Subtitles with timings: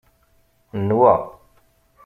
[0.87, 1.13] Nwa